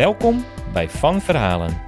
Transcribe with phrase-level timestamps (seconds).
[0.00, 1.80] Welkom bij Van Verhalen.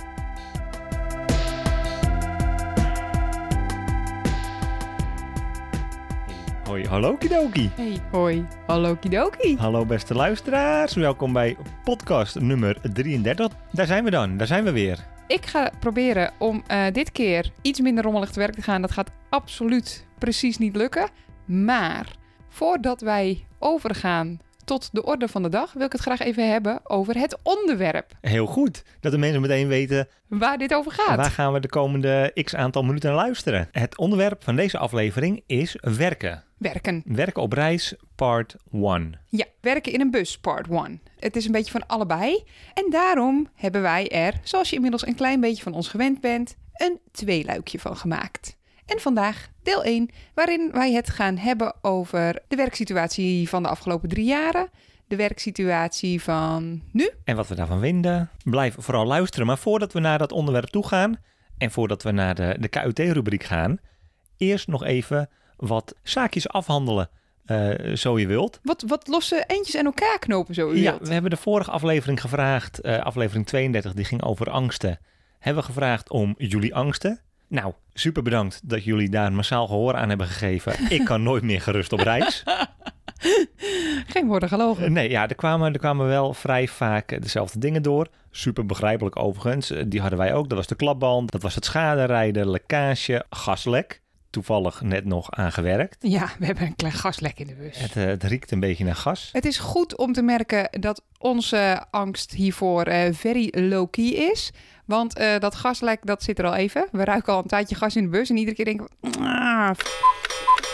[6.64, 7.70] Hoi, hallo kidoki.
[7.74, 8.46] Hey, hoi.
[8.66, 9.56] Hallo Kidoki.
[9.56, 13.48] Hallo beste luisteraars, welkom bij podcast nummer 33.
[13.70, 14.98] Daar zijn we dan, daar zijn we weer.
[15.26, 18.80] Ik ga proberen om eh, dit keer iets minder rommelig te werk te gaan.
[18.82, 21.08] Dat gaat absoluut precies niet lukken.
[21.44, 22.06] Maar
[22.48, 24.40] voordat wij overgaan
[24.72, 28.12] tot de orde van de dag, wil ik het graag even hebben over het onderwerp
[28.20, 31.16] Heel goed, dat de mensen meteen weten waar dit over gaat.
[31.16, 33.68] waar gaan we de komende x aantal minuten naar luisteren.
[33.72, 36.44] Het onderwerp van deze aflevering is werken.
[36.56, 37.02] Werken.
[37.06, 39.20] Werken op reis, part 1.
[39.28, 41.02] Ja, werken in een bus, part 1.
[41.18, 42.44] Het is een beetje van allebei.
[42.74, 46.56] En daarom hebben wij er, zoals je inmiddels een klein beetje van ons gewend bent,
[46.72, 48.56] een tweeluikje van gemaakt.
[48.86, 54.08] En vandaag deel 1, waarin wij het gaan hebben over de werksituatie van de afgelopen
[54.08, 54.68] drie jaren,
[55.06, 57.10] de werksituatie van nu.
[57.24, 59.46] En wat we daarvan vinden, blijf vooral luisteren.
[59.46, 61.16] Maar voordat we naar dat onderwerp toe gaan
[61.58, 63.78] en voordat we naar de, de KUT-rubriek gaan,
[64.36, 67.10] eerst nog even wat zaakjes afhandelen,
[67.44, 68.60] eh, zo je wilt.
[68.62, 70.70] Wat, wat losse eentjes aan elkaar knopen zo.
[70.70, 71.08] u Ja, wilt.
[71.08, 74.98] we hebben de vorige aflevering gevraagd, eh, aflevering 32, die ging over angsten.
[75.38, 77.20] Hebben we gevraagd om jullie angsten.
[77.52, 80.74] Nou, super bedankt dat jullie daar massaal gehoor aan hebben gegeven.
[80.96, 82.42] Ik kan nooit meer gerust op reis.
[84.06, 84.92] Geen woorden gelogen.
[84.92, 88.08] Nee, ja, er kwamen, er kwamen wel vrij vaak dezelfde dingen door.
[88.30, 89.70] Super begrijpelijk overigens.
[89.70, 90.48] Eh, Die hadden wij ook.
[90.48, 94.00] Dat was de klapband, dat was het schaderijden, lekkage, gaslek.
[94.30, 95.96] Toevallig net nog aangewerkt.
[96.00, 97.78] Ja, we hebben een klein gaslek in de bus.
[97.78, 99.28] Het, eh, het riekt een beetje naar gas.
[99.32, 104.52] Het is goed om te merken dat onze angst hiervoor eh, very low-key is.
[104.84, 106.88] Want eh, dat gaslek, dat zit er al even.
[106.92, 108.30] We ruiken al een tijdje gas in de bus.
[108.30, 109.08] En iedere keer denken we...
[109.18, 109.70] "Ah,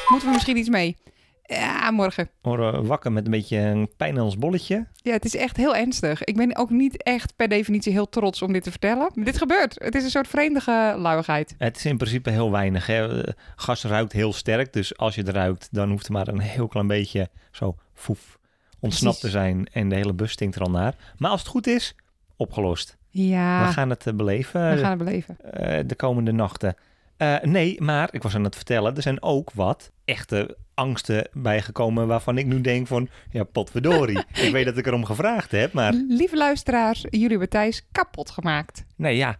[0.09, 0.97] moeten we misschien iets mee?
[1.43, 2.31] Ja, morgen.
[2.43, 4.87] Worden wakker met een beetje een pijn in ons bolletje.
[5.03, 6.25] Ja, het is echt heel ernstig.
[6.25, 9.11] Ik ben ook niet echt per definitie heel trots om dit te vertellen.
[9.15, 9.75] Maar dit gebeurt.
[9.79, 11.55] Het is een soort vreemdige luiigheid.
[11.59, 12.87] Het is in principe heel weinig.
[12.87, 13.23] Hè.
[13.57, 16.69] Gas ruikt heel sterk, dus als je het ruikt, dan hoeft er maar een heel
[16.69, 18.39] klein beetje zo foef
[18.81, 20.95] ontsnapt te zijn en de hele bus stinkt er al naar.
[21.17, 21.95] Maar als het goed is,
[22.37, 22.98] opgelost.
[23.11, 25.37] Ja, We gaan het eh, beleven we gaan het beleven.
[25.53, 26.75] eh, de komende nachten.
[27.17, 32.07] Eh, nee, maar ik was aan het vertellen, er zijn ook wat echte angsten bijgekomen
[32.07, 34.19] waarvan ik nu denk van, ja, potverdorie.
[34.47, 38.85] ik weet dat ik erom gevraagd heb, maar Lieve luisteraars, jullie hebben Thijs kapot gemaakt.
[38.97, 39.37] nee, ja,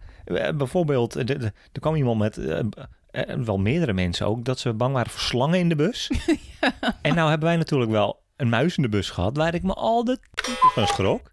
[0.55, 2.35] bijvoorbeeld, er kwam iemand met,
[3.45, 6.11] wel meerdere mensen ook, dat ze bang waren voor slangen in de bus.
[7.01, 9.73] En nou hebben wij natuurlijk wel een muis in de bus gehad, waar ik me
[9.73, 10.17] al de
[10.73, 11.31] van schrok.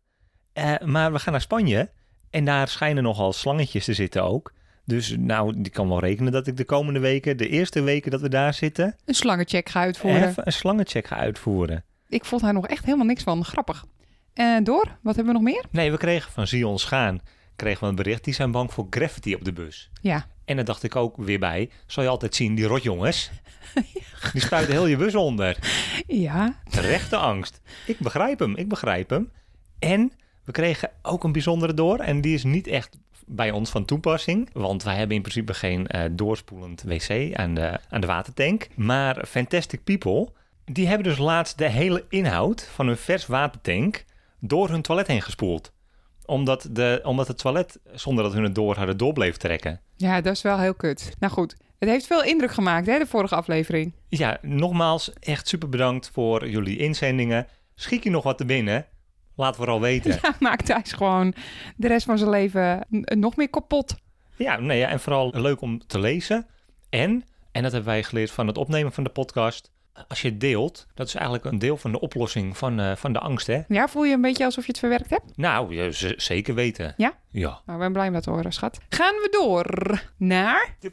[0.84, 1.90] Maar we gaan naar Spanje
[2.36, 4.52] en daar schijnen nogal slangetjes te zitten ook.
[4.84, 8.20] Dus nou, die kan wel rekenen dat ik de komende weken, de eerste weken dat
[8.20, 10.28] we daar zitten, Een slangencheck ga uitvoeren.
[10.28, 11.84] even een slangencheck ga uitvoeren.
[12.08, 13.44] Ik vond daar nog echt helemaal niks van.
[13.44, 13.84] Grappig.
[14.34, 15.64] En door, wat hebben we nog meer?
[15.70, 17.20] Nee, we kregen van Zion Schaan
[17.56, 19.90] kregen we een bericht, die zijn bang voor graffiti op de bus.
[20.00, 20.26] Ja.
[20.44, 23.30] En daar dacht ik ook weer bij, zal je altijd zien, die rotjongens,
[24.32, 25.58] die spuiten heel je bus onder.
[26.06, 26.60] Ja.
[26.70, 27.60] Terechte angst.
[27.86, 29.30] Ik begrijp hem, ik begrijp hem.
[29.78, 30.12] En
[30.46, 31.98] we kregen ook een bijzondere door.
[31.98, 34.48] En die is niet echt bij ons van toepassing.
[34.52, 38.68] Want wij hebben in principe geen eh, doorspoelend wc aan de, aan de watertank.
[38.74, 40.28] Maar Fantastic People,
[40.64, 44.04] die hebben dus laatst de hele inhoud van hun vers watertank
[44.40, 45.72] door hun toilet heen gespoeld.
[46.24, 49.80] Omdat, de, omdat het toilet, zonder dat hun het door hadden, door bleef trekken.
[49.96, 51.14] Ja, dat is wel heel kut.
[51.18, 53.92] Nou goed, het heeft veel indruk gemaakt, hè, de vorige aflevering.
[54.08, 57.46] Ja, nogmaals, echt super bedankt voor jullie inzendingen.
[57.74, 58.86] Schiet je nog wat te binnen?
[59.36, 60.18] Laat vooral weten.
[60.22, 61.34] Ja, maakt Thijs gewoon
[61.76, 63.94] de rest van zijn leven nog meer kapot.
[64.36, 66.46] Ja, nee, ja, en vooral leuk om te lezen.
[66.88, 69.70] En, en dat hebben wij geleerd van het opnemen van de podcast.
[70.08, 73.12] Als je het deelt, dat is eigenlijk een deel van de oplossing van, eh, van
[73.12, 73.60] de angst, hè?
[73.68, 75.36] Ja, voel je een beetje alsof je het verwerkt hebt?
[75.36, 76.94] Nou, ja, zeker weten.
[76.96, 77.12] Ja?
[77.30, 77.48] Ja.
[77.48, 78.78] Nou, ik ben blij om dat te horen, schat.
[78.88, 80.76] Gaan we door naar...
[80.80, 80.90] De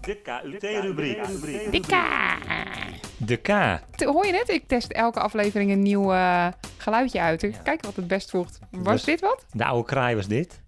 [0.00, 1.70] KUT-rubriek.
[1.70, 2.36] Dika.
[3.16, 3.46] De K.
[3.96, 4.48] Te- Hoor je net?
[4.48, 7.42] Ik test elke aflevering een nieuw eh, geluidje uit.
[7.42, 7.58] Ik Ja.
[7.62, 8.58] Kijk wat het best voegt.
[8.70, 9.44] Was Dus- dit wat?
[9.52, 10.60] De oude kraai was dit.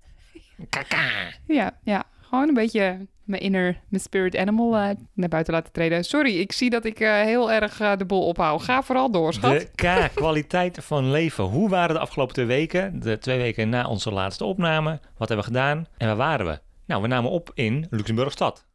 [0.69, 1.09] Kaka.
[1.47, 2.05] Ja, ja.
[2.21, 6.05] Gewoon een beetje mijn inner, mijn spirit animal eh, naar buiten laten treden.
[6.05, 8.63] Sorry, ik zie dat ik eh, heel erg eh, de bol ophoud.
[8.63, 9.61] Ga vooral door, schat.
[9.61, 11.45] De K, kwaliteit van leven.
[11.45, 13.01] Hoe waren de afgelopen twee weken?
[13.01, 14.91] De twee weken na onze laatste opname.
[15.17, 15.87] Wat hebben we gedaan?
[15.97, 16.59] En waar waren we?
[16.87, 18.67] Nou, we namen op in Luxemburgstad.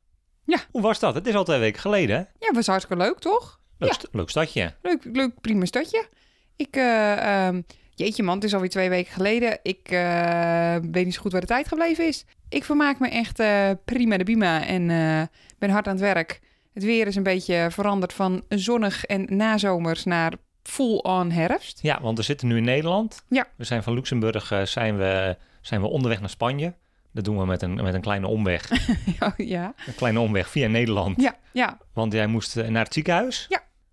[0.45, 0.57] Ja.
[0.71, 1.15] Hoe was dat?
[1.15, 2.15] Het is al twee weken geleden.
[2.15, 2.23] hè?
[2.47, 3.59] Ja, was hartstikke leuk, toch?
[3.77, 3.95] Leuk, Ja.
[3.95, 4.73] st- leuk stadje.
[4.81, 6.07] Leuk, leuk, prima stadje.
[6.55, 7.61] Ik, eh, ehm,
[7.95, 9.59] jeetje man, het is alweer twee weken geleden.
[9.63, 12.25] Ik eh, weet niet zo goed waar de tijd gebleven is.
[12.49, 15.21] Ik vermaak me echt eh, prima de bima en eh,
[15.59, 16.41] ben hard aan het werk.
[16.73, 21.79] Het weer is een beetje veranderd van zonnig en nazomers naar full-on herfst.
[21.81, 23.23] Ja, want we zitten nu in Nederland.
[23.29, 23.47] Ja.
[23.55, 26.73] We zijn van Luxemburg zijn we, zijn we onderweg naar Spanje.
[27.11, 28.69] Dat doen we met een, met een kleine omweg.
[29.19, 31.21] ja, ja, Een kleine omweg via Nederland.
[31.21, 31.77] ja, ja.
[31.93, 33.49] Want jij moest naar het ziekenhuis.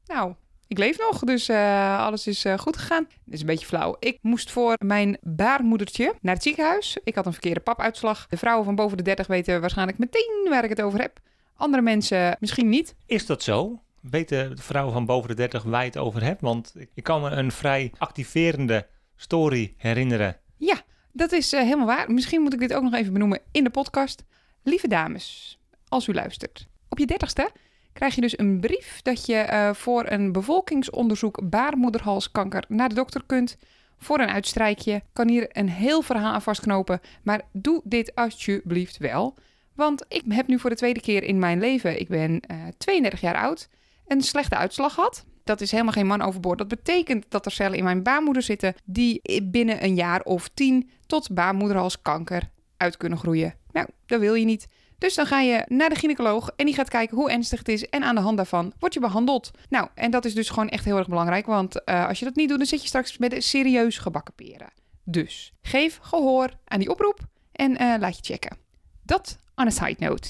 [0.06, 0.34] Nou,
[0.70, 3.06] ik leef nog, dus eh, alles is eh, goed gegaan.
[3.24, 3.96] Dit is een beetje flauw.
[3.98, 6.98] Ik moest voor mijn baarmoedertje naar het ziekenhuis.
[7.04, 8.26] Ik had een verkeerde papuitslag.
[8.26, 11.18] De vrouwen van boven de 30 weten waarschijnlijk meteen waar ik het over heb.
[11.56, 12.94] Andere mensen misschien niet.
[13.06, 13.80] Is dat zo?
[14.00, 16.40] Weten de vrouwen van boven de 30 waar je het over hebt?
[16.40, 18.86] Want ik- kan me een vrij activerende
[19.16, 20.36] story herinneren.
[20.56, 20.80] Ja,
[21.12, 22.10] dat is eh, helemaal waar.
[22.12, 24.24] Misschien moet ik dit ook nog even benoemen in de podcast.
[24.62, 25.58] Lieve dames,
[25.88, 26.66] als u luistert.
[26.88, 27.50] Op je dertigste
[27.92, 33.22] krijg je dus een brief dat je eh, voor een bevolkingsonderzoek baarmoederhalskanker naar de dokter
[33.26, 33.56] kunt.
[33.98, 37.00] Voor een uitstrijkje kan hier een heel verhaal aan vastknopen.
[37.22, 39.36] Maar doe dit alsjeblieft wel.
[39.74, 43.20] Want ik heb nu voor de tweede keer in mijn leven, ik ben eh 32
[43.20, 43.68] jaar oud,
[44.06, 45.24] een slechte uitslag gehad.
[45.44, 46.58] Dat is helemaal geen man overboord.
[46.58, 50.90] Dat betekent dat er cellen in mijn baarmoeder zitten die binnen een jaar of tien
[51.06, 53.54] tot baarmoederhalskanker uit kunnen groeien.
[53.72, 54.66] Nou, dat wil je niet.
[55.00, 57.88] Dus dan ga je naar de gynaecoloog en die gaat kijken hoe ernstig het is.
[57.88, 59.50] En aan de hand daarvan word je behandeld.
[59.68, 61.46] Nou, en dat is dus gewoon echt heel erg belangrijk.
[61.46, 64.34] Want eh, als je dat niet doet, dan zit je straks met een serieus gebakken
[64.34, 64.68] peren.
[65.04, 67.20] Dus geef gehoor aan die oproep
[67.52, 68.56] en eh, laat je checken.
[69.02, 70.28] Dat on a side note.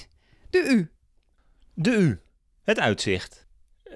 [0.50, 0.90] De U.
[1.74, 2.20] De U,
[2.62, 3.46] het uitzicht.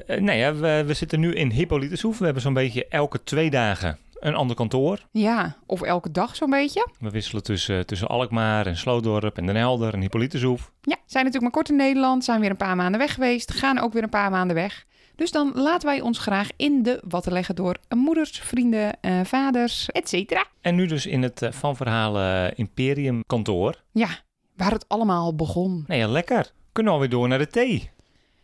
[0.07, 2.19] Eh, nee, ja, we, we zitten nu in Hippolytushoef.
[2.19, 5.07] We hebben zo'n beetje elke twee dagen een ander kantoor.
[5.11, 6.89] Ja, of elke dag zo'n beetje.
[6.99, 10.71] We wisselen tussen, tussen Alkmaar en Sloodorp en Den Helder en Hippolytushoef.
[10.83, 13.79] Ja, zijn natuurlijk maar kort in Nederland, zijn weer een paar maanden weg geweest, gaan
[13.79, 14.85] ook weer een paar maanden weg.
[15.17, 19.89] Dus dan laten wij ons graag in de watten leggen door moeders, vrienden, eh, vaders,
[19.91, 20.47] etc.
[20.61, 23.83] En nu dus in het eh, Van Verhalen Imperium kantoor.
[23.93, 24.09] Ja,
[24.57, 25.85] waar het allemaal begon.
[25.87, 26.51] Nee, ja, lekker.
[26.73, 27.91] Kunnen we alweer door naar de thee.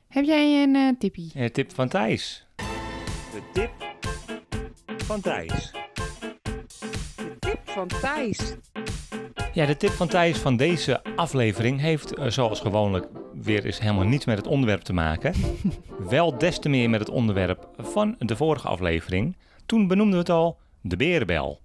[0.09, 1.31] Heb jij een eh tippie?
[1.35, 2.47] Eh, tip van Thijs.
[3.33, 3.90] De tip
[5.11, 5.71] van Thijs.
[7.11, 8.55] De tip van Thijs.
[9.53, 14.05] Ja, de tip van Thijs van deze aflevering heeft eh, zoals gewoonlijk weer eens helemaal
[14.05, 15.35] niets met het onderwerp te maken.
[16.09, 19.37] Wel des te meer met het onderwerp van de vorige aflevering.
[19.67, 21.61] Toen benoemden we het al, de berenbel.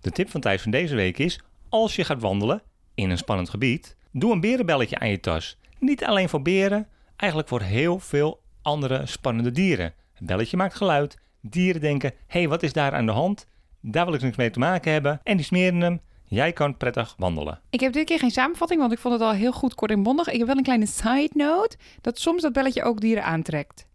[0.00, 2.62] De tip van Thijs van deze week is, als je gaat wandelen
[2.94, 5.56] in een spannend gebied, doe een berenbelletje aan je tas.
[5.78, 9.94] Niet alleen voor beren, eigenlijk voor heel veel andere spannende dieren.
[10.12, 13.46] Het belletje maakt geluid, dieren denken, hé hey, wat is daar aan de hand?
[13.80, 16.00] Daar wil ik niks mee te maken hebben en die smeren hem.
[16.24, 17.60] Jij kan prettig wandelen.
[17.70, 20.02] Ik heb dit keer geen samenvatting, want ik vond het al heel goed kort en
[20.02, 20.28] bondig.
[20.28, 23.86] Ik heb wel een kleine side note, dat soms dat belletje ook dieren aantrekt.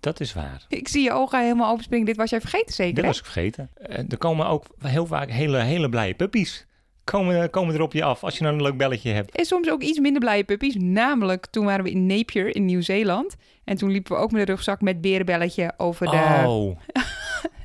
[0.00, 0.64] Dat is waar.
[0.68, 2.06] Ik zie je ogen helemaal openspringen.
[2.06, 3.70] Dit was jij vergeten zeker, Dit was ik vergeten.
[3.74, 6.66] Eh, er komen ook heel vaak hele, hele blije puppies.
[7.04, 9.36] Komen, komen er op je af als je nou een leuk belletje hebt.
[9.36, 10.74] En soms ook iets minder blije puppies.
[10.78, 13.36] Namelijk, toen waren we in Napier in Nieuw-Zeeland.
[13.64, 16.42] En toen liepen we ook met een rugzak met berenbelletje over de...
[16.46, 16.78] Oh,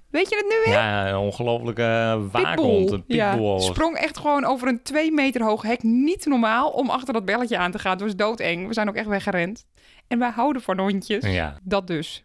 [0.10, 0.74] Weet je het nu weer?
[0.82, 2.92] ja, een ongelofelijke waakhond.
[2.92, 3.60] Een Ja, pitbull.
[3.60, 5.84] sprong echt gewoon over een twee meter hoog hek.
[5.84, 7.92] Niet normaal om achter dat belletje aan te gaan.
[7.92, 8.68] Het was doodeng.
[8.68, 9.66] We zijn ook echt weggerend.
[10.08, 11.26] En wij houden van hondjes.
[11.26, 11.58] Ja.
[11.64, 12.24] Dat dus.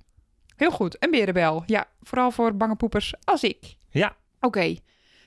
[0.56, 0.96] Heel goed.
[1.04, 1.62] Een berenbel.
[1.66, 3.76] Ja, vooral voor bange poepers als ik.
[3.90, 4.16] Ja.
[4.40, 4.76] Oké,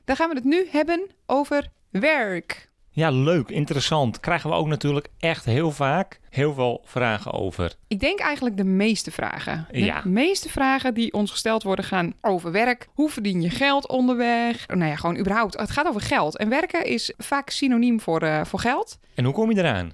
[0.06, 2.67] dan gaan we het nu hebben over werk.
[2.98, 4.20] Ja, leuk, interessant.
[4.20, 7.74] Krijgen we ook natuurlijk echt heel vaak heel veel vragen over.
[7.88, 9.68] Ik denk eigenlijk de meeste vragen.
[9.72, 10.02] De Ja.
[10.06, 12.88] meeste vragen die ons gesteld worden gaan over werk.
[12.94, 14.68] Hoe verdien je geld onderweg?
[14.68, 15.58] Nou ja, gewoon überhaupt.
[15.60, 16.38] Het gaat over geld.
[16.38, 19.00] En werken is vaak synoniem voor, eh, voor geld.
[19.16, 19.92] En hoe kom je eraan?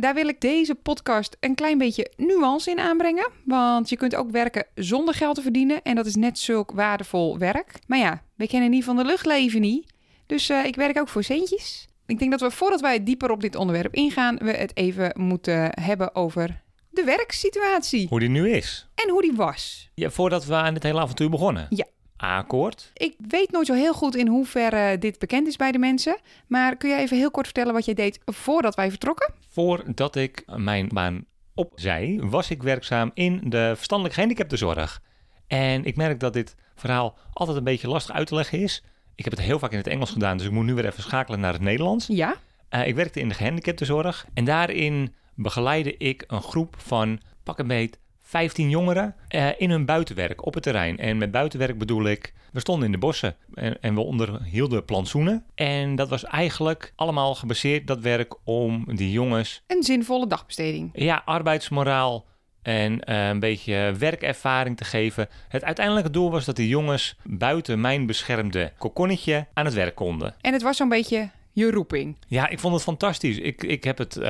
[0.00, 3.28] Daar wil ik deze podcast een klein beetje nuance in aanbrengen.
[3.44, 5.82] Want je kunt ook werken zonder geld te verdienen.
[5.82, 7.74] En dat is net zulk waardevol werk.
[7.86, 9.92] Maar ja, we kennen niet van de lucht leven niet.
[10.26, 11.87] Dus eh, ik werk ook voor centjes.
[12.08, 15.80] Ik denk dat we voordat wij dieper op dit onderwerp ingaan, we het even moeten
[15.80, 18.08] hebben over de werksituatie.
[18.08, 18.88] Hoe die nu is?
[18.94, 19.90] En hoe die was.
[19.94, 21.66] Ja, voordat we aan dit hele avontuur begonnen.
[21.70, 21.84] Ja.
[22.16, 22.90] Akkoord.
[22.94, 26.18] Ik weet nooit zo heel goed in hoeverre dit bekend is bij de mensen.
[26.46, 29.34] Maar kun je even heel kort vertellen wat jij deed voordat wij vertrokken?
[29.48, 31.24] Voordat ik mijn baan
[31.54, 35.02] opzij, was ik werkzaam in de verstandelijk gehandicaptenzorg.
[35.46, 38.82] En ik merk dat dit verhaal altijd een beetje lastig uit te leggen is.
[39.18, 41.02] Ik heb het heel vaak in het Engels gedaan, dus ik moet nu weer even
[41.02, 42.06] schakelen naar het Nederlands.
[42.06, 42.36] Ja.
[42.68, 47.66] Eh, ik werkte in de gehandicaptenzorg en daarin begeleidde ik een groep van pak een
[47.66, 50.98] beet 15 jongeren eh, in hun buitenwerk op het terrein.
[50.98, 55.44] En met buitenwerk bedoel ik, we stonden in de bossen en, en we onderhielden plantsoenen.
[55.54, 60.90] En dat was eigenlijk allemaal gebaseerd, dat werk, om die jongens, Een zinvolle dagbesteding.
[60.92, 62.26] ja, arbeidsmoraal
[62.68, 65.28] en eh, een beetje werkervaring te geven.
[65.48, 70.34] Het uiteindelijke doel was dat die jongens buiten mijn beschermde kokonnetje aan het werk konden.
[70.40, 72.16] En het was zo'n beetje je roeping.
[72.26, 73.38] Ja, ik vond het fantastisch.
[73.38, 74.20] Ik, ik heb het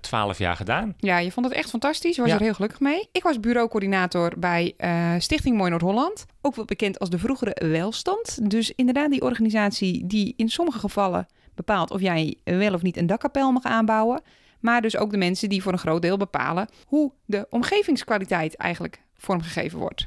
[0.00, 0.94] twaalf jaar gedaan.
[0.98, 2.16] Ja, je vond het echt fantastisch.
[2.16, 2.36] Je was Ja.
[2.36, 3.08] er heel gelukkig mee.
[3.12, 6.26] Ik was bureaucoördinator bij eh, Stichting Mooi Noord-Holland.
[6.42, 8.50] Ook wel bekend als de vroegere Welstand.
[8.50, 13.06] Dus inderdaad die organisatie die in sommige gevallen bepaalt of jij wel of niet een
[13.06, 14.20] dakkapel mag aanbouwen.
[14.66, 19.00] Maar dus ook de mensen die voor een groot deel bepalen hoe de omgevingskwaliteit eigenlijk
[19.14, 20.06] vormgegeven wordt.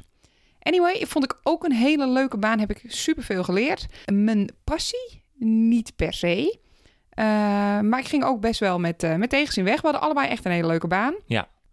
[0.62, 2.58] Anyway, vond ik ook een hele leuke baan.
[2.58, 3.86] Heb ik superveel geleerd.
[4.12, 5.22] Mijn passie?
[5.38, 6.58] Niet per se.
[7.10, 7.24] Eh,
[7.80, 9.76] maar ik ging ook best wel met, eh, met tegenzin weg.
[9.76, 11.14] We hadden allebei echt een hele leuke baan.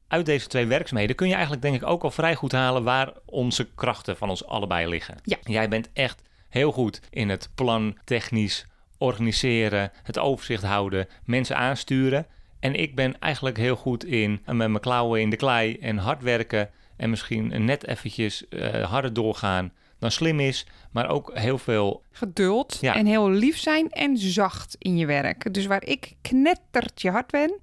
[0.08, 3.14] Uit deze twee werkzaamheden kun je eigenlijk denk ik ook al vrij goed halen waar
[3.26, 5.18] onze krachten van ons allebei liggen.
[5.24, 5.38] Ja.
[5.44, 8.66] Jij bent echt heel goed in het plan, technisch
[8.98, 12.28] organiseren, het overzicht houden, mensen aansturen.
[12.60, 16.22] En ik ben eigenlijk heel goed in met mijn klauwen in de klei en hard
[16.24, 22.04] werken en misschien net eventjes eh, harder doorgaan dan slim is, maar ook heel veel
[22.12, 22.96] geduld Ja.
[22.96, 25.54] en heel lief zijn en zacht in je werk.
[25.54, 27.60] Dus waar ik knettertje hard ben,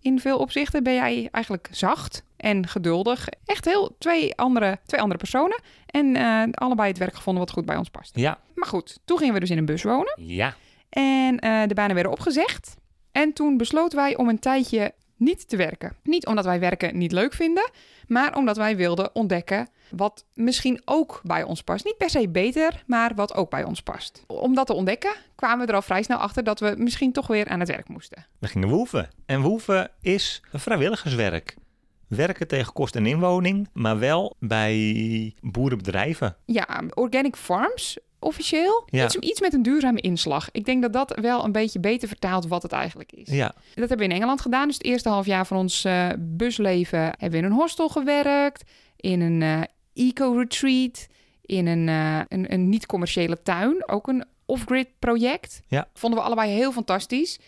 [0.00, 3.28] in veel opzichten ben jij eigenlijk zacht en geduldig.
[3.44, 5.60] Echt heel twee andere, twee andere personen.
[5.86, 8.16] En eh, allebei het werk gevonden wat goed bij ons past.
[8.16, 10.14] ja, Maar goed, toen gingen we dus in een bus wonen.
[10.16, 10.54] ja,
[10.88, 12.76] En eh, de banen werden opgezegd.
[13.12, 15.96] En toen besloten wij om een tijdje niet te werken.
[16.02, 17.70] Niet omdat wij werken niet leuk vinden,
[18.06, 21.84] maar omdat wij wilden ontdekken wat misschien ook bij ons past.
[21.84, 24.24] Niet per se beter, maar wat ook bij ons past.
[24.26, 27.26] Om dat te ontdekken kwamen we er al vrij snel achter dat we misschien toch
[27.26, 28.26] weer aan het werk moesten.
[28.38, 29.10] we gingen woeven.
[29.26, 31.56] En woeven is een vrijwilligerswerk.
[32.08, 36.36] Werken tegen kost en inwoning, maar wel bij boerenbedrijven.
[36.44, 38.82] Ja, organic farms officieel.
[38.86, 39.04] Ja.
[39.04, 40.48] Iets, iets met een duurzame inslag.
[40.52, 43.28] Ik denk dat dat wel een beetje beter vertaalt wat het eigenlijk is.
[43.28, 44.66] Ja, Dat hebben we in Engeland gedaan.
[44.66, 48.70] Dus het eerste half jaar van ons eh, busleven hebben we in een hostel gewerkt.
[48.96, 51.06] In een eh, eco-retreat.
[51.42, 53.88] In een, eh, een, een niet-commerciële tuin.
[53.88, 55.60] Ook een off-grid project.
[55.66, 55.88] Ja.
[55.94, 57.38] Vonden we allebei heel fantastisch.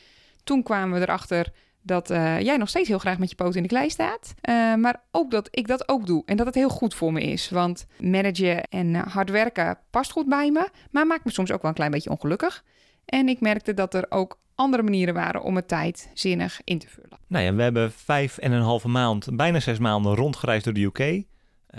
[0.45, 1.52] Toen kwamen we erachter
[1.85, 4.35] dat eh, jij nog steeds heel graag met je poot in de klei staat.
[4.41, 6.23] Eh, maar ook dat ik dat ook doe.
[6.26, 7.50] En dat het heel goed voor me is.
[7.50, 10.69] Want managen en eh, hard werken past goed bij me.
[10.91, 12.64] Maar maakt me soms ook wel een klein beetje ongelukkig.
[13.05, 16.88] En ik merkte dat er ook andere manieren waren om het tijd zinnig in te
[16.88, 17.19] vullen.
[17.26, 20.85] nou ja, we hebben vijf en een halve maand, bijna zes maanden rondgereisd door de
[20.85, 21.23] UK.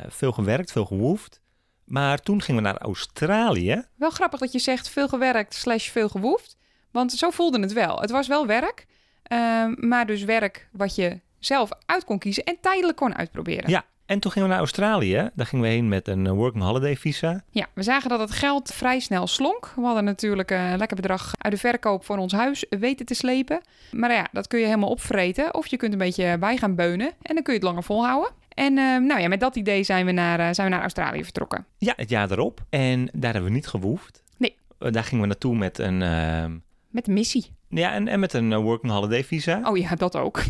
[0.08, 1.42] Veel gewerkt, veel gewoefd.
[1.86, 3.84] Maar toen gingen we naar Australië.
[3.96, 6.58] Wel grappig dat je zegt veel gewerkt slash veel gewoefd.
[6.92, 8.00] Want zo voelde het wel.
[8.00, 8.86] Het was wel werk,
[9.28, 13.70] ehm, maar dus werk wat je zelf uit kon kiezen en tijdelijk kon uitproberen.
[13.70, 15.30] Ja, en toen gingen we naar Australië.
[15.34, 17.44] Daar gingen we heen met een eh, working holiday visa.
[17.50, 19.72] Ja, we zagen dat het geld vrij snel slonk.
[19.76, 23.62] We hadden natuurlijk een lekker bedrag uit de verkoop van ons huis weten te slepen.
[23.92, 25.54] Maar ja, dat kun je helemaal opvreten.
[25.54, 28.32] Of je kunt een beetje bij gaan beunen en dan kun je het langer volhouden.
[28.56, 31.24] En eh, nou ja, met dat idee zijn we, naar, eh, zijn we naar Australië
[31.24, 31.66] vertrokken.
[31.78, 32.66] Ja, het jaar erop.
[32.70, 34.24] En daar hebben we niet gewoefd.
[34.38, 34.56] Nee.
[34.80, 36.58] Eh, daar gingen we naartoe met een, ehm,
[36.90, 37.46] Met een missie.
[37.78, 39.62] Ja, en, en met een eh, working holiday visa.
[39.64, 40.42] Oh ja, dat ook.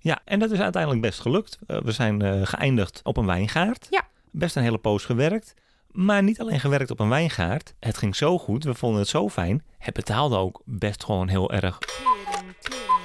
[0.00, 1.58] Ja, en dat is uiteindelijk best gelukt.
[1.66, 3.86] Eh, we zijn eh, geëindigd op een wijngaard.
[3.90, 4.08] Ja.
[4.30, 5.54] Best een hele poos gewerkt.
[5.90, 7.74] Maar niet alleen gewerkt op een wijngaard.
[7.80, 9.64] Het ging zo goed, we vonden het zo fijn.
[9.78, 11.78] Het betaalde ook best gewoon heel erg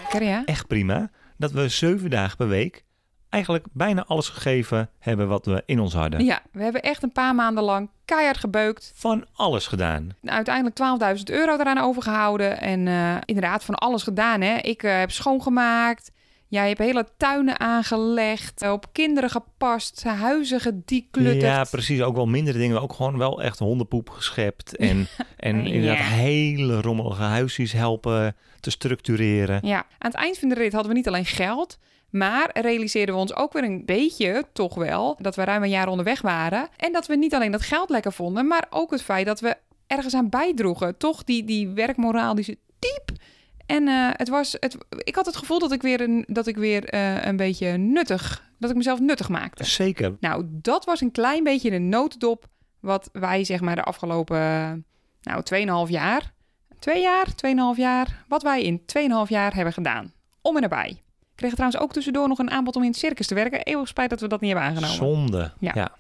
[0.02, 0.46] Lekker ja.
[0.46, 1.10] echt prima.
[1.38, 2.84] Dat we zeven dagen per week
[3.34, 6.26] eigenlijk bijna alles gegeven hebben wat we in ons hadden.
[6.26, 8.92] Ja, we hebben echt een paar maanden lang keihard gebeukt.
[8.96, 10.10] Van alles gedaan.
[10.24, 10.76] Uiteindelijk
[11.18, 12.62] 12.000 euro eraan overgehouden.
[12.62, 14.42] En eh, inderdaad van alles gedaan.
[14.42, 14.58] Hè?
[14.58, 16.12] Ik eh, heb schoongemaakt.
[16.48, 18.62] Jij hebt hele tuinen aangelegd.
[18.62, 20.04] eh, Op kinderen gepast.
[20.04, 21.42] Huizen gedeclutterd.
[21.42, 22.02] Ja, precies.
[22.02, 22.82] Ook wel mindere dingen.
[22.82, 24.76] Ook gewoon wel echt hondenpoep geschept.
[24.90, 25.72] En, en Ja.
[25.74, 29.60] inderdaad hele rommelige huisjes helpen te structureren.
[29.68, 31.78] Ja, aan het eind van de rit hadden we niet alleen geld,
[32.14, 35.88] maar realiseerden we ons ook weer een beetje, toch wel, dat we ruim een jaar
[35.88, 36.68] onderweg waren.
[36.78, 39.58] En dat we niet alleen dat geld lekker vonden, maar ook het feit dat we
[39.88, 40.98] ergens aan bijdroegen.
[40.98, 43.18] Toch die, die werkmoraal, die ze diep.
[43.66, 46.58] En eh, het was, het, ik had het gevoel dat ik weer een, dat ik
[46.58, 49.64] weer eh, een beetje nuttig, dat ik mezelf nuttig maakte.
[49.64, 50.18] Zeker.
[50.20, 52.46] Nou, dat was een klein beetje de notendop
[52.80, 54.38] wat wij zeg maar de afgelopen,
[55.22, 55.44] nou,
[55.88, 56.34] 2,5 jaar,
[56.80, 57.28] twee jaar,
[57.76, 60.14] 2,5 jaar, wat wij in 2,5 jaar hebben gedaan.
[60.42, 61.02] Om en nabij.
[61.44, 63.64] Kreeg trouwens ook tussendoor nog een aanbod om in het circus te werken.
[63.64, 64.96] Eeuwig spijt dat we dat niet hebben aangenomen.
[64.96, 65.52] Zonde.
[65.60, 65.72] Ja.
[65.76, 65.92] Ja.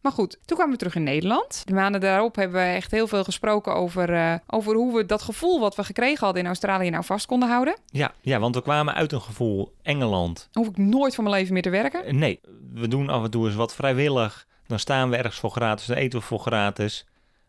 [0.00, 1.62] Maar goed, toen kwamen we terug in Nederland.
[1.64, 5.22] De maanden daarop hebben we echt heel veel gesproken over, uh, over hoe we dat
[5.22, 7.76] gevoel wat we gekregen hadden in Australië nou vast konden houden.
[7.90, 10.48] Ja, ja, want we kwamen uit een gevoel Engeland.
[10.52, 12.18] Hoef ik nooit van mijn leven meer te werken?
[12.18, 12.40] Nee,
[12.72, 14.46] we doen af en toe eens wat vrijwillig.
[14.66, 17.06] Dan staan we ergens voor gratis, dan eten we voor gratis.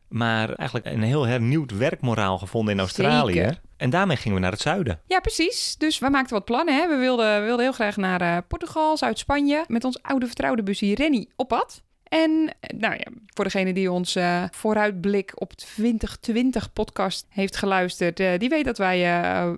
[0.08, 3.34] Maar eigenlijk een heel hernieuwd werkmoraal gevonden in Australië.
[3.34, 3.60] Zeker.
[3.78, 5.00] En daarmee gingen we naar het zuiden.
[5.06, 5.76] Ja, precies.
[5.78, 6.76] Dus we maakten wat plannen.
[6.76, 6.88] Hè.
[6.88, 9.66] We, wilden, we wilden heel graag naar uh, Portugal, Zuid-Spanje.
[9.68, 11.84] Met ons oude vertrouwde busje Rennie op pad.
[12.04, 18.38] En nou ja, voor degene die ons uh, vooruitblik op 2020 podcast heeft geluisterd, uh,
[18.38, 19.00] die weet dat wij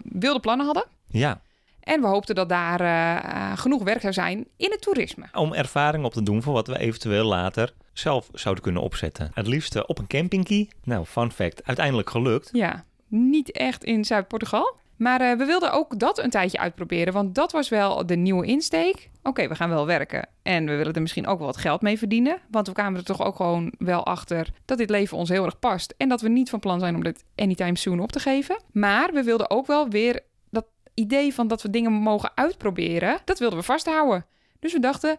[0.03, 0.85] wilde plannen hadden.
[1.07, 1.41] Ja.
[1.81, 5.25] En we hoopten dat daar genoeg werk zou zijn in het toerisme.
[5.33, 9.31] Om ervaring op te doen voor wat we eventueel later zelf zouden kunnen opzetten.
[9.33, 10.69] Het liefst op een campingkie.
[10.83, 12.49] Nou, fun fact, uiteindelijk gelukt.
[12.51, 14.77] Ja, niet echt in Zuid-Portugal.
[14.95, 18.45] Maar uh, we wilden ook dat een tijdje uitproberen, want dat was wel de nieuwe
[18.45, 19.09] insteek.
[19.19, 21.81] Oké, okay, we gaan wel werken en we willen er misschien ook wel wat geld
[21.81, 22.37] mee verdienen.
[22.51, 25.59] Want we kwamen er toch ook gewoon wel achter dat dit leven ons heel erg
[25.59, 25.93] past.
[25.97, 28.61] En dat we niet van plan zijn om dit anytime soon op te geven.
[28.71, 30.19] Maar we wilden ook wel weer
[30.99, 34.25] idee van dat we dingen mogen uitproberen, dat wilden we vasthouden.
[34.59, 35.17] Dus we dachten,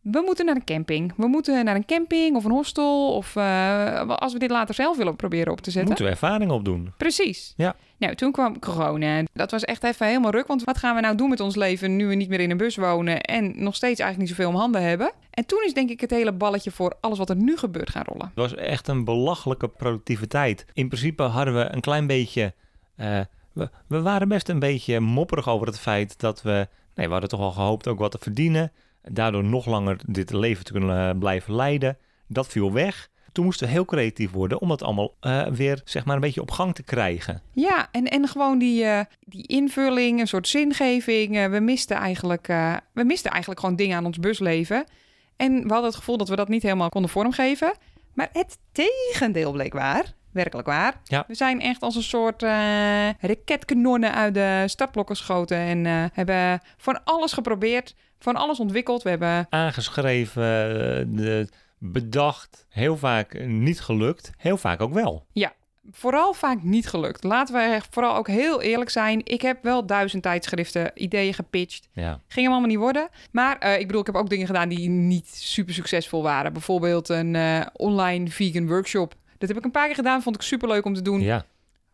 [0.00, 1.12] we moeten naar een camping.
[1.16, 3.14] We moeten naar een camping of een hostel.
[3.14, 5.88] Of uh, als we dit later zelf willen proberen op te zetten.
[5.88, 6.92] Moeten we ervaring opdoen.
[6.96, 7.54] Precies.
[7.56, 7.76] Ja.
[7.98, 9.22] Nou, toen kwam corona.
[9.32, 10.46] Dat was echt even helemaal ruk.
[10.46, 12.56] Want wat gaan we nou doen met ons leven nu we niet meer in een
[12.56, 15.12] bus wonen en nog steeds eigenlijk niet zoveel om handen hebben?
[15.30, 18.04] En toen is denk ik het hele balletje voor alles wat er nu gebeurt gaan
[18.04, 18.26] rollen.
[18.26, 20.66] Het was echt een belachelijke productiviteit.
[20.72, 22.54] In principe hadden we een klein beetje.
[22.96, 23.20] Uh,
[23.52, 26.68] we, waren best een beetje mopperig over het feit dat we.
[26.94, 30.64] Nee, we hadden toch al gehoopt ook wat te verdienen daardoor nog langer dit leven
[30.64, 31.98] te kunnen blijven leiden.
[32.26, 33.08] Dat viel weg.
[33.32, 36.40] Toen moesten we heel creatief worden om dat allemaal uh, weer zeg maar een beetje
[36.40, 37.42] op gang te krijgen.
[37.52, 41.48] Ja, en, en gewoon die, uh, die invulling, een soort zingeving.
[41.48, 42.46] We, misten eigenlijk,
[42.92, 44.84] we misten eigenlijk gewoon dingen aan ons busleven.
[45.36, 47.72] En we hadden het gevoel dat we dat niet helemaal konden vormgeven.
[48.14, 50.14] Maar het tegendeel bleek waar.
[50.32, 50.94] Werkelijk waar.
[51.04, 51.24] Ja.
[51.26, 52.42] We zijn echt als een soort
[53.20, 55.56] raketkanonnen uit de startblokken geschoten.
[55.56, 59.02] En hebben van alles geprobeerd van alles ontwikkeld.
[59.02, 60.42] We hebben aangeschreven,
[61.16, 62.66] de, bedacht.
[62.68, 65.26] Heel vaak niet gelukt, heel vaak ook wel.
[65.32, 65.52] Ja,
[65.90, 67.24] vooral vaak niet gelukt.
[67.24, 69.20] Laten we vooral ook heel eerlijk zijn.
[69.24, 71.88] Ik heb wel duizend tijdschriften, ideeën gepitcht.
[71.92, 72.20] Ja.
[72.28, 73.08] Ging hem allemaal niet worden.
[73.32, 76.52] Maar uh, ik bedoel, ik heb ook dingen gedaan die niet super succesvol waren.
[76.52, 79.14] Bijvoorbeeld een uh, online vegan workshop.
[79.40, 81.20] Dat heb ik een paar keer gedaan, vond ik super leuk om te doen.
[81.20, 81.44] Ja.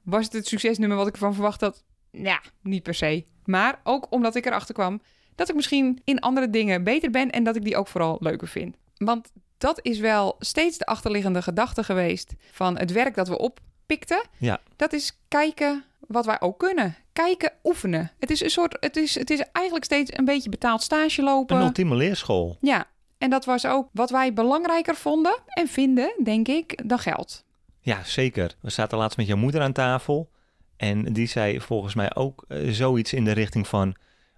[0.03, 1.85] Was het het succesnummer wat ik ervan verwacht had?
[2.11, 3.25] Ja, niet per se.
[3.45, 5.01] Maar ook omdat ik erachter kwam
[5.35, 8.49] dat ik misschien in andere dingen beter ben en dat ik die ook vooral leuker
[8.49, 8.77] vind.
[8.97, 14.23] Want dat is wel steeds de achterliggende gedachte geweest van het werk dat we oppikten.
[14.39, 14.61] Ja.
[14.77, 16.97] Dat is kijken wat wij ook kunnen.
[17.13, 18.13] Kijken, oefenen.
[18.19, 21.57] Het is een soort, het is, het is eigenlijk steeds een beetje betaald stage lopen.
[21.57, 22.57] Een ultieme leerschool.
[22.61, 22.87] Ja,
[23.27, 27.45] en dat was ook wat wij belangrijker vonden en vinden, denk ik, dan geld.
[27.81, 28.55] Ja, zeker.
[28.61, 30.31] We zaten laatst met jouw moeder aan tafel.
[30.77, 33.95] En die zei volgens mij ook uh, zoiets in de richting van...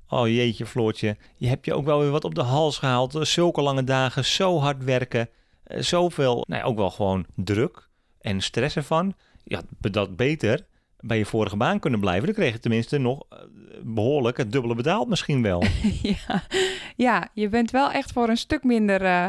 [0.08, 3.18] Oh jeetje, Floortje, je hebt je ook wel weer wat op de hals gehaald.
[3.20, 5.28] Zulke lange dagen, zo hard werken,
[5.66, 7.88] zoveel, nou ja, ook wel gewoon druk
[8.20, 9.14] en stress ervan.
[9.44, 10.66] Ja, dat beter
[11.00, 12.26] bij je vorige baan kunnen blijven.
[12.26, 13.26] Dan kreeg je tenminste nog
[13.82, 15.62] behoorlijk het dubbele betaald misschien wel.
[16.02, 16.42] ja.
[16.96, 19.28] ja, je bent wel echt voor een stuk minder, uh,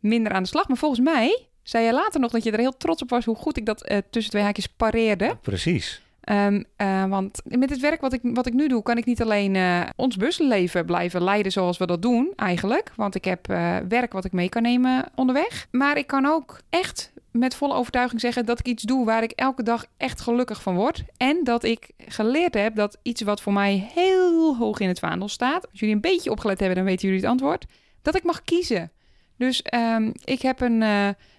[0.00, 0.68] minder aan de slag.
[0.68, 3.36] Maar volgens mij zei je later nog dat je er heel trots op was hoe
[3.36, 5.24] goed ik dat uh, tussen twee haakjes pareerde.
[5.24, 6.02] Ja, precies.
[6.30, 9.22] Um, uh, want met het werk wat ik, wat ik nu doe, kan ik niet
[9.22, 12.92] alleen uh, ons busleven blijven leiden zoals we dat doen eigenlijk.
[12.96, 15.66] Want ik heb uh, werk wat ik mee kan nemen onderweg.
[15.70, 19.30] Maar ik kan ook echt met volle overtuiging zeggen dat ik iets doe waar ik
[19.30, 21.04] elke dag echt gelukkig van word.
[21.16, 25.28] En dat ik geleerd heb dat iets wat voor mij heel hoog in het vaandel
[25.28, 25.70] staat.
[25.70, 27.66] Als jullie een beetje opgelet hebben, dan weten jullie het antwoord.
[28.02, 28.92] Dat ik mag kiezen.
[29.36, 30.84] Dus um, ik heb een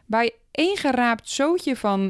[0.06, 2.08] bij één geraapt zootje van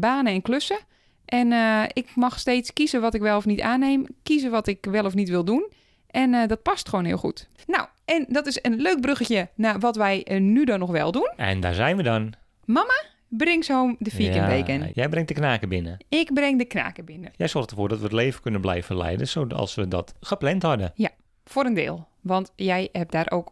[0.00, 0.78] banen en klussen.
[1.24, 4.06] En uh, ik mag steeds kiezen wat ik wel of niet aanneem.
[4.22, 5.72] Kiezen wat ik wel of niet wil doen.
[6.10, 7.48] En uh, dat past gewoon heel goed.
[7.66, 11.12] Nou, en dat is een leuk bruggetje naar wat wij uh, nu dan nog wel
[11.12, 11.32] doen.
[11.36, 12.32] En daar zijn we dan.
[12.66, 14.90] Mama, breng zo de vegan ja, bacon.
[14.94, 16.04] Jij brengt de knaken binnen.
[16.08, 17.32] Ik breng de knaken binnen.
[17.36, 20.92] Jij zorgt ervoor dat we het leven kunnen blijven leiden zoals we dat gepland hadden.
[20.94, 21.10] Ja,
[21.44, 22.08] voor een deel.
[22.20, 23.50] Want jij hebt daar ook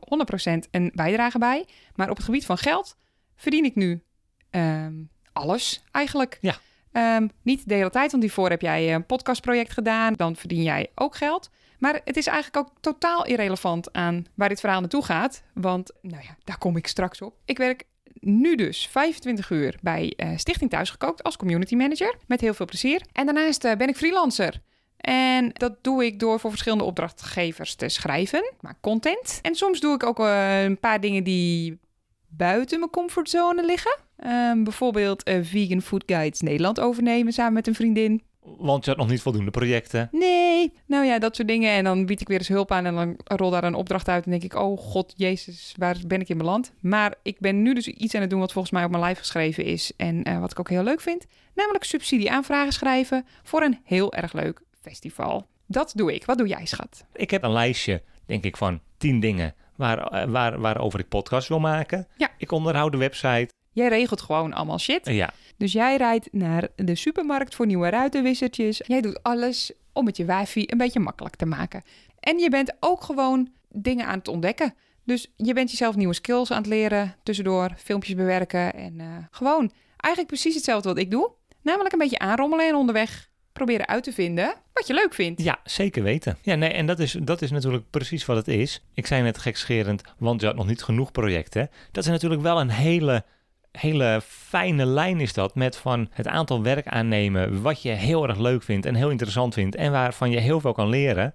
[0.55, 1.66] 100% een bijdrage bij.
[1.94, 2.96] Maar op het gebied van geld
[3.37, 4.03] verdien ik nu
[4.51, 6.38] um, alles eigenlijk.
[6.40, 6.57] Ja.
[7.16, 10.14] Um, niet de hele tijd, want hiervoor heb jij een podcastproject gedaan.
[10.14, 11.51] Dan verdien jij ook geld.
[11.79, 15.42] Maar het is eigenlijk ook totaal irrelevant aan waar dit verhaal naartoe gaat.
[15.55, 17.35] Want, nou ja, daar kom ik straks op.
[17.44, 17.85] Ik werk
[18.24, 22.14] nu dus 25 uur bij uh, Stichting Thuisgekookt als community manager.
[22.26, 23.02] Met heel veel plezier.
[23.12, 24.61] En daarnaast uh, ben ik freelancer.
[24.96, 29.38] En dat doe ik door voor verschillende opdrachtgevers te schrijven, maar content.
[29.42, 31.78] En soms doe ik ook uh, een paar dingen die
[32.28, 33.96] buiten mijn comfortzone liggen.
[34.16, 38.22] Ehm, bijvoorbeeld eh, Vegan Food Guides Nederland overnemen samen met een vriendin.
[38.44, 40.09] Want je had nog niet voldoende projecten.
[40.12, 41.70] Nee, nou ja, dat soort dingen.
[41.70, 44.24] En dan bied ik weer eens hulp aan en dan rol daar een opdracht uit.
[44.24, 46.72] En denk ik, oh god, jezus, waar ben ik in beland?
[46.81, 49.18] Maar ik ben nu dus iets aan het doen wat volgens mij op mijn lijf
[49.18, 49.92] geschreven is.
[49.96, 51.26] En eh, wat ik ook heel leuk vind.
[51.55, 55.46] Namelijk subsidieaanvragen schrijven voor een heel erg leuk festival.
[55.66, 56.24] Dat doe ik.
[56.24, 57.05] Wat doe jij, schat?
[57.12, 61.48] Ik heb een lijstje, denk ik, van tien dingen waar, eh, waar, waarover ik podcast
[61.48, 62.07] wil maken.
[62.16, 62.31] Ja.
[62.38, 63.48] Ik onderhoud de website.
[63.72, 65.06] Jij regelt gewoon allemaal shit.
[65.06, 68.80] Ja, Dus jij rijdt naar de supermarkt voor nieuwe ruitenwissertjes.
[68.87, 71.82] Jij doet alles om het je wifi een beetje makkelijk te maken.
[72.20, 74.74] En je bent ook gewoon dingen aan het ontdekken.
[75.04, 79.72] Dus je bent jezelf nieuwe skills aan het leren tussendoor, filmpjes bewerken en eh, gewoon
[79.96, 81.30] eigenlijk precies hetzelfde wat ik doe.
[81.62, 85.42] Namelijk een beetje aanrommelen en onderweg proberen uit te vinden wat je leuk vindt.
[85.42, 86.38] ja, zeker weten.
[86.42, 88.82] Ja, nee, en dat is, dat is natuurlijk precies wat het is.
[88.94, 91.70] Ik zei net gekscherend, want je had nog niet genoeg projecten.
[91.92, 93.24] Dat is natuurlijk wel een hele,
[93.72, 98.38] hele fijne lijn is dat met van het aantal werk aannemen wat je heel erg
[98.38, 101.35] leuk vindt en heel interessant vindt en waarvan je heel veel kan leren.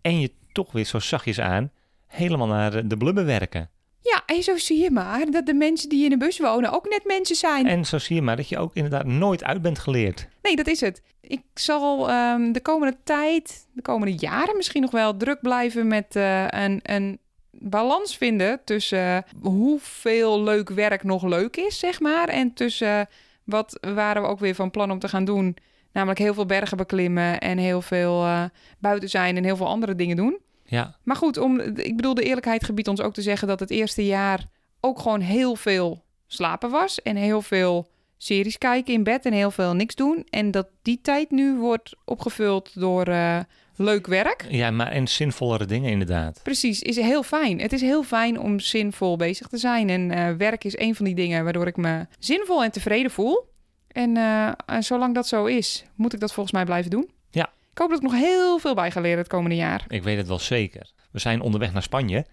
[0.00, 1.70] En je toch weer zo zachtjes aan
[2.06, 3.70] helemaal naar de- blubber werken.
[4.00, 6.88] Ja, en zo zie je maar dat de mensen die in de bus wonen ook
[6.88, 7.66] net mensen zijn.
[7.66, 10.28] En zo zie je maar dat je ook inderdaad nooit uit bent geleerd.
[10.42, 11.02] Nee, dat is het.
[11.20, 16.16] Ik zal ehm, de komende tijd, de komende jaren misschien nog wel druk blijven met
[16.16, 17.18] eh, een, een
[17.58, 22.28] balans vinden tussen hoeveel leuk werk nog leuk is, zeg maar.
[22.28, 23.08] En tussen
[23.44, 25.56] wat waren we ook weer van plan om te gaan doen.
[25.92, 28.44] Namelijk heel veel bergen beklimmen en heel veel eh,
[28.78, 30.38] buiten zijn en heel veel andere dingen doen.
[30.64, 33.70] Ja, Maar goed, om, ik bedoel, de eerlijkheid gebiedt ons ook te zeggen dat het
[33.70, 34.46] eerste jaar
[34.80, 37.02] ook gewoon heel veel slapen was.
[37.02, 40.26] En heel veel series kijken in bed en heel veel niks doen.
[40.30, 43.38] En dat die tijd nu wordt opgevuld door eh,
[43.82, 44.46] leuk werk.
[44.48, 46.40] ja maar en zinvollere dingen inderdaad.
[46.42, 47.60] Precies, is heel fijn.
[47.60, 49.88] Het is heel fijn om zinvol bezig te zijn.
[49.88, 53.50] En eh, werk is een van die dingen waardoor ik me zinvol en tevreden voel.
[53.88, 57.10] En eh, en zolang dat zo is, moet ik dat volgens mij blijven doen.
[57.30, 57.50] Ja.
[57.72, 59.84] Ik hoop dat ik nog heel veel bij ga leren het komende jaar.
[59.88, 60.90] Ik weet het wel zeker.
[61.10, 62.26] We zijn onderweg naar Spanje.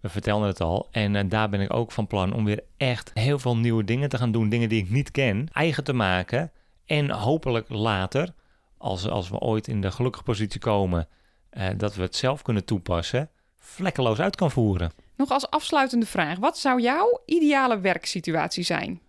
[0.00, 0.88] We vertelden het al.
[0.90, 4.08] En eh, daar ben ik ook van plan om weer echt heel veel nieuwe dingen
[4.08, 4.48] te gaan doen.
[4.48, 6.50] Dingen die ik niet ken, eigen te maken.
[6.86, 8.32] En hopelijk later,
[8.82, 11.08] als, als we ooit in de gelukkige positie komen,
[11.50, 14.92] eh, dat we het zelf kunnen toepassen, vlekkeloos uit kan voeren.
[15.16, 16.38] Nog als afsluitende vraag.
[16.38, 19.00] Wat zou jouw ideale werksituatie zijn?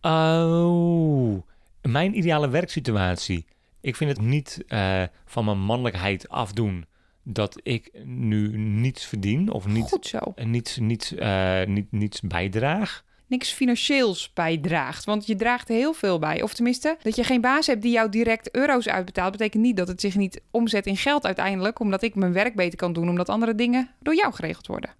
[0.00, 1.42] Oh,
[1.82, 3.46] mijn ideale werksituatie.
[3.80, 6.86] Ik vind het niet eh, van mijn mannelijkheid afdoen
[7.22, 10.18] dat ik nu niets verdien of niet, Goed zo.
[10.34, 13.04] en niets, niets, eh, niet, niets bijdraag.
[13.28, 15.04] Niks financieels bijdraagt.
[15.04, 16.42] Want je draagt er heel veel bij.
[16.42, 19.32] Of tenminste, dat je geen baas hebt die jou direct euro's uitbetaalt...
[19.32, 21.80] betekent niet dat het zich niet omzet in geld uiteindelijk...
[21.80, 23.08] omdat ik mijn werk beter kan doen...
[23.08, 24.90] omdat andere dingen door jou geregeld worden.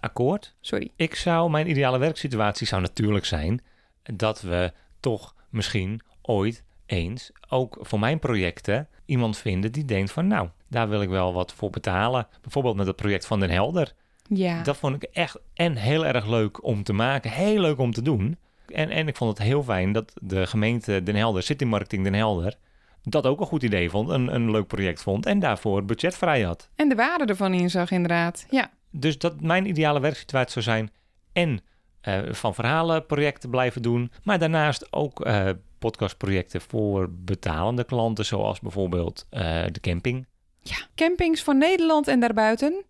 [0.00, 0.54] Akkoord.
[0.60, 0.90] Sorry.
[0.96, 3.62] Ik zou, mijn ideale werksituatie zou natuurlijk zijn
[4.02, 10.26] dat we toch misschien ooit eens ook voor mijn projecten iemand vinden die denkt van
[10.26, 12.26] nou, daar wil ik wel wat voor betalen.
[12.40, 13.94] Bijvoorbeeld met het project van Den Helder.
[14.28, 14.62] Ja.
[14.62, 18.02] Dat vond ik echt en heel erg leuk om te maken, heel leuk om te
[18.02, 18.38] doen.
[18.66, 22.14] En, en ik vond het heel fijn dat de gemeente Den Helder, City Marketing Den
[22.14, 22.54] Helder,
[23.02, 26.42] dat ook een goed idee vond, een, een leuk project vond en daarvoor budget vrij
[26.42, 26.68] had.
[26.74, 28.46] En de waarde ervan inzag inderdaad.
[28.50, 28.70] Ja.
[28.90, 30.90] Dus dat mijn ideale werksituatie zou zijn
[31.32, 31.60] en
[32.00, 39.26] eh, van verhalenprojecten blijven doen, maar daarnaast ook eh, podcastprojecten voor betalende klanten, zoals bijvoorbeeld
[39.30, 40.26] eh, de camping.
[40.60, 40.76] ja.
[40.94, 42.84] Campings van Nederland en daarbuiten.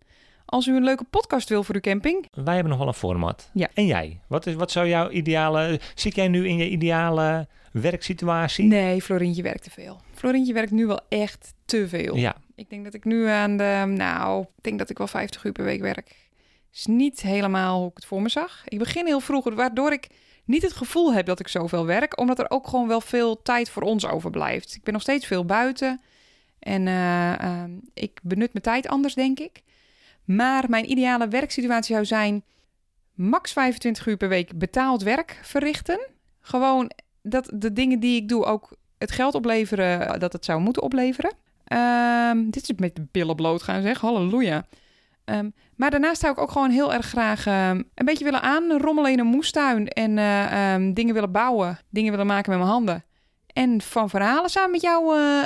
[0.45, 2.27] Als u een leuke podcast wil voor uw camping...
[2.33, 3.49] Wij hebben nog wel een format.
[3.53, 3.69] Ja.
[3.73, 4.19] En jij?
[4.27, 5.79] Wat, is, wat zou jouw ideale...
[5.95, 8.65] Zit jij nu in je ideale werksituatie?
[8.65, 10.01] Nee, Florintje werkt te veel.
[10.13, 12.15] Florintje werkt nu wel echt te veel.
[12.15, 15.43] Ja, Ik denk dat ik nu aan de, nou, ik denk dat ik wel 50
[15.43, 16.15] uur per week werk.
[16.73, 18.61] Is niet helemaal hoe ik het voor me zag.
[18.65, 20.07] Ik begin heel vroeg, waardoor ik
[20.45, 23.69] niet het gevoel heb dat ik zoveel werk, omdat er ook gewoon wel veel tijd
[23.69, 24.75] voor ons overblijft.
[24.75, 26.01] Ik ben nog steeds veel buiten
[26.59, 29.61] en eh, ehm, ik benut mijn tijd anders, denk ik.
[30.25, 32.43] Maar mijn ideale werksituatie zou zijn
[33.13, 36.07] max 25 uur per week betaald werk verrichten.
[36.41, 40.81] Gewoon dat de dingen die ik doe ook het geld opleveren dat het zou moeten
[40.81, 41.33] opleveren.
[41.65, 44.65] Ehm, dit is met de billen bloot gaan zeg, halleluja.
[45.25, 49.11] Ehm, maar daarnaast zou ik ook gewoon heel erg graag ehm, een beetje willen aanrommelen
[49.11, 49.87] in een moestuin.
[49.87, 53.03] En eh, dingen willen bouwen, dingen willen maken met mijn handen.
[53.53, 55.45] En van verhalen samen met jou eh,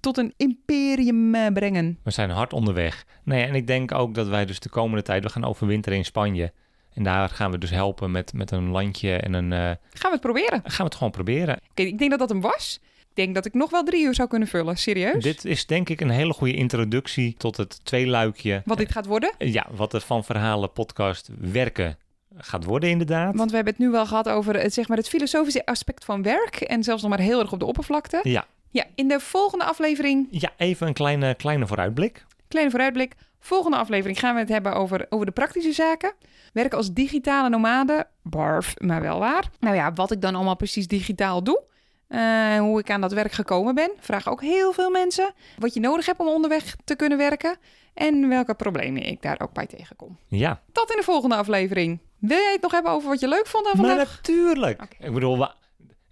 [0.00, 1.98] tot een imperium eh, brengen.
[2.02, 3.04] we zijn hard onderweg.
[3.24, 5.22] Nee, en ik denk ook dat wij dus de komende tijd...
[5.22, 6.52] We gaan overwinteren in Spanje.
[6.94, 9.52] En daar gaan we dus helpen met, met een landje en een...
[9.52, 10.60] eh, Gaan we het proberen?
[10.64, 11.60] gaan we het gewoon proberen.
[11.70, 12.80] Oké, ik denk dat dat hem was.
[13.00, 14.76] Ik denk dat ik nog wel drie uur zou kunnen vullen.
[14.76, 15.22] Serieus?
[15.22, 18.62] Dit is denk ik een hele goede introductie tot het tweeluikje.
[18.64, 19.34] Wat dit gaat worden?
[19.38, 21.96] Ja, wat er van verhalen podcast werken
[22.36, 23.36] gaat worden inderdaad.
[23.36, 26.22] Want we hebben het nu wel gehad over het, zeg maar, het filosofische aspect van
[26.22, 26.60] werk.
[26.60, 28.20] En zelfs nog maar heel erg op de oppervlakte.
[28.22, 28.46] Ja.
[28.72, 32.24] Ja, in de volgende aflevering, ja, even een kleine, kleine vooruitblik.
[32.48, 33.14] kleine vooruitblik.
[33.40, 36.12] Volgende aflevering gaan we het hebben over, over de praktische zaken.
[36.52, 38.06] Werken als digitale nomade.
[38.22, 39.44] Barf, maar wel waar.
[39.60, 41.62] Nou ja, wat ik dan allemaal precies digitaal doe.
[42.08, 43.90] eh, hoe ik aan dat werk gekomen ben.
[44.00, 45.32] Vragen ook heel veel mensen.
[45.58, 47.56] Wat je nodig hebt om onderweg te kunnen werken.
[47.94, 50.18] En welke problemen ik daar ook bij tegenkom.
[50.28, 52.00] Ja, Tot in de volgende aflevering.
[52.18, 54.16] Wil jij het nog hebben over wat je leuk vond aan maar vandaag?
[54.16, 54.82] natuurlijk.
[54.98, 55.54] Ik bedoel, wa-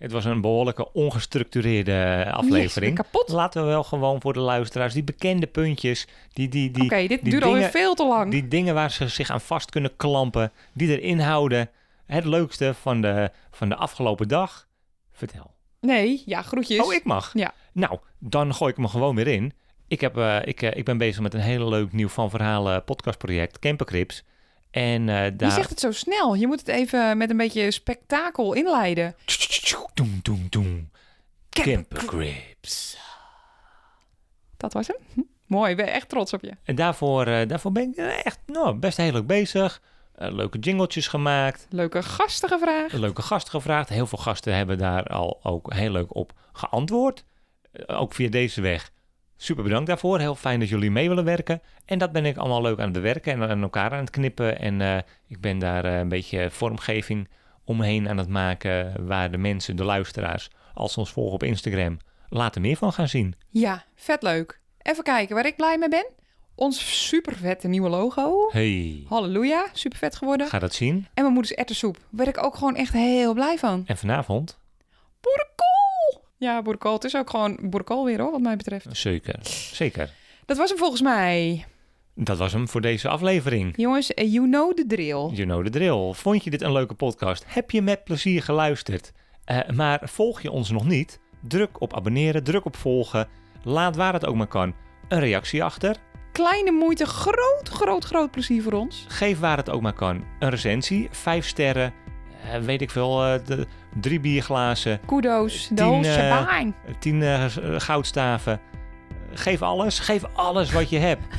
[0.01, 2.97] het was een behoorlijke ongestructureerde aflevering.
[2.97, 3.29] Yes, kapot.
[3.29, 7.09] Laten we wel gewoon voor de luisteraars die bekende puntjes, die, die, die, Oké, dit
[7.23, 8.31] die duurt alweer dingen- veel te lang.
[8.31, 11.71] die dingen waar ze zich aan vast kunnen klampen, die erin houden.
[12.07, 14.69] Het leukste van de, van de afgelopen dag.
[15.13, 15.55] Vertel.
[15.81, 16.87] Nee, ja, groetjes.
[16.87, 17.31] Oh, ik mag.
[17.35, 17.53] Ja.
[17.73, 19.53] Nou, dan gooi ik me gewoon weer in.
[19.89, 22.85] Ik, heb, eh, ik, eh, ik ben bezig met een heel leuk nieuw van verhalen
[22.85, 24.25] podcastproject, Campercrips.
[24.71, 25.51] En eh, Je daar...
[25.51, 26.35] zegt het zo snel.
[26.35, 29.15] Je moet het even met een beetje spektakel inleiden.
[29.95, 30.91] Doem, doem, doem.
[31.51, 32.99] Campercrips.
[34.57, 34.97] Dat was hem.
[35.15, 36.53] Hm, Mooi, ik ben echt trots op je.
[36.65, 39.83] En daarvoor, eh, daarvoor ben ik eh, echt nou, best heel leuk bezig.
[40.23, 41.67] Leuke jingletjes gemaakt.
[41.71, 42.93] Leuke gastige vraag.
[42.93, 43.89] Leuke gasten gevraagd.
[43.89, 47.25] Heel veel gasten hebben daar al ook heel leuk op geantwoord.
[47.87, 48.91] Ook via deze weg.
[49.43, 50.19] Super bedankt daarvoor.
[50.19, 51.63] Heel fijn dat jullie mee willen werken.
[51.85, 54.59] En dat ben ik allemaal leuk aan het bewerken en aan elkaar aan het knippen.
[54.59, 57.29] En eh, ik ben daar eh, een beetje vormgeving
[57.65, 59.07] omheen aan het maken.
[59.07, 61.99] Waar de mensen, de luisteraars, als ze ons volgen op Instagram,
[62.29, 63.35] later meer van gaan zien.
[63.49, 64.61] Ja, vet leuk.
[64.83, 66.07] Even kijken waar ik blij mee ben.
[66.55, 68.49] Ons super vette nieuwe logo.
[68.53, 70.47] Hey, Halleluja, super vet geworden.
[70.47, 70.95] ga dat zien.
[71.15, 71.99] En mijn moeders erwtensoep.
[72.11, 73.83] Daar ik ook gewoon echt heel blij van.
[73.87, 74.59] En vanavond,
[75.21, 75.80] Boerenkool!
[76.41, 76.93] Ja, boerenkool.
[76.93, 78.87] Het is ook gewoon boerenkool weer hoor, wat mij betreft.
[78.91, 79.39] zeker,
[79.73, 80.11] zeker.
[80.47, 81.65] Dat was hem volgens mij.
[82.15, 83.73] Dat was hem voor deze aflevering.
[83.77, 85.29] Jongens, eh, you know the drill.
[85.33, 86.13] You know the drill.
[86.13, 87.45] Vond je dit een leuke podcast?
[87.47, 89.13] Heb je met plezier geluisterd?
[89.45, 91.21] Eh, maar volg je ons nog niet?
[91.41, 93.29] Druk op abonneren, druk op volgen.
[93.63, 94.75] Laat waar het ook maar kan
[95.09, 95.97] een reactie achter.
[96.33, 99.05] Kleine moeite, groot, groot, groot plezier voor ons.
[99.09, 101.09] Geef waar het ook maar kan een recensie.
[101.11, 101.93] Vijf sterren.
[102.45, 103.17] eh, weet ik veel.
[103.45, 103.67] de,
[104.01, 105.01] drie bierglazen.
[105.07, 106.67] Kudos, Tien, eh,
[106.99, 107.51] Tien eh, eh,
[107.81, 108.61] goudstaven.
[109.33, 109.99] Geef alles.
[109.99, 111.23] Geef alles wat je hebt.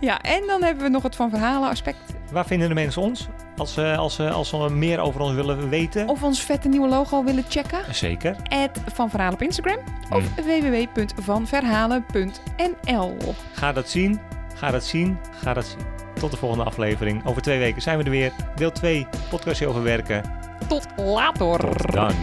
[0.00, 1.98] Ja, en dan hebben we nog het van verhalen aspect.
[2.32, 3.28] Waar vinden de mensen ons?
[3.56, 6.08] Als ze, als ze, als ze meer over ons willen weten.
[6.08, 7.94] Of ons vette nieuwe logo willen checken.
[7.94, 8.36] Zeker.
[8.48, 9.78] At van Verhalen op Instagram.
[10.10, 10.44] Of Mm.
[10.44, 13.16] www.vanverhalen.nl
[13.52, 14.20] Ga dat zien.
[14.54, 15.18] Ga dat zien.
[15.42, 15.80] Ga dat zien.
[16.20, 17.26] Tot de volgende aflevering.
[17.26, 18.32] Over twee weken zijn we er weer.
[18.54, 19.06] Deel 2.
[19.30, 20.22] Podcastje over werken.
[20.68, 21.60] Tot later.
[21.60, 22.14] Tot dan.